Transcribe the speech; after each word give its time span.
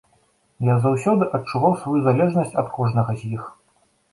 Я 0.69 0.77
заўсёды 0.85 1.27
адчуваў 1.39 1.77
сваю 1.81 1.95
залежнасць 2.09 2.57
ад 2.63 2.67
кожнага 2.79 3.11
з 3.21 3.31
іх. 3.37 3.43